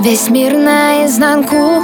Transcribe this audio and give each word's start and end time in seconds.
Весь 0.00 0.28
мир 0.30 0.56
наизнанку, 0.56 1.82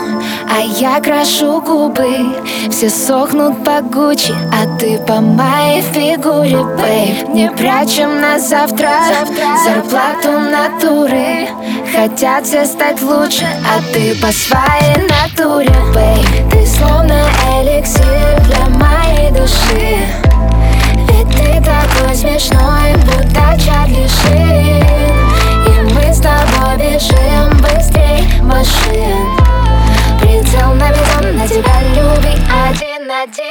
а 0.49 0.61
я 0.61 1.01
крашу 1.01 1.61
губы. 1.61 2.37
Все 2.71 2.89
сохнут 2.89 3.65
по 3.65 3.81
Гуччи, 3.81 4.35
а 4.53 4.79
ты 4.79 4.99
по 4.99 5.21
моей 5.21 5.83
фигуре, 5.83 6.63
бэйб 6.63 7.29
Не 7.35 7.51
прячем 7.51 8.21
на 8.21 8.39
завтра, 8.39 8.91
завтра 9.09 9.47
зарплату 9.65 10.39
натуры. 10.39 11.49
Хотят 11.95 12.47
все 12.47 12.65
стать 12.65 13.03
лучше, 13.03 13.47
а 13.65 13.81
ты 13.93 14.15
по 14.21 14.33
своей 14.33 15.09
натуре. 15.09 15.74
воде 33.25 33.43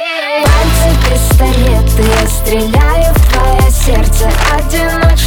Пальцы 0.44 0.88
пистолеты, 1.08 2.02
я 2.02 2.28
стреляю 2.28 3.14
в 3.14 3.32
твое 3.32 3.70
сердце 3.70 4.30
Одиночество 4.52 5.23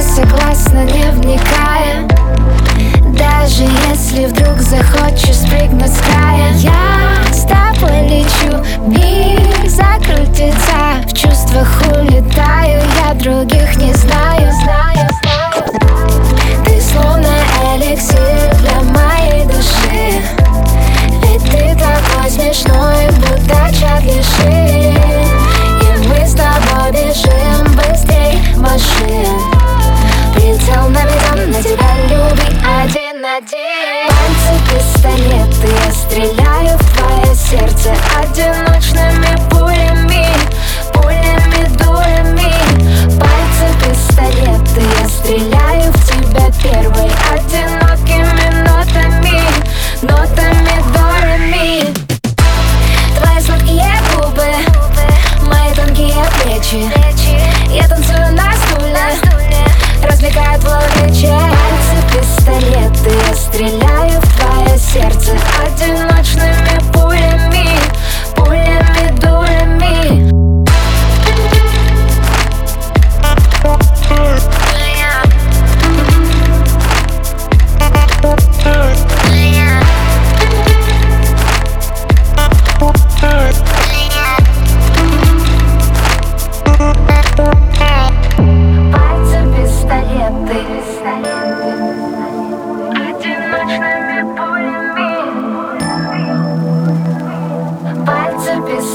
Согласна, 0.00 0.84
не 0.84 0.92
дневника 0.92 1.53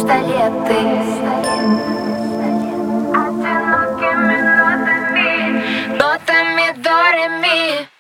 пистолеты 0.10 0.80
Одинокими 3.14 4.38
нотами 4.58 5.28
Нотами 5.98 6.68
до 6.82 7.99